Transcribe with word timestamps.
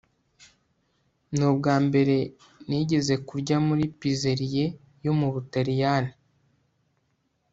nubwambere 1.37 2.17
nigeze 2.67 3.13
kurya 3.27 3.57
muri 3.67 3.83
pizzeria 3.99 4.67
yo 5.05 5.13
mubutaliyani 5.19 6.13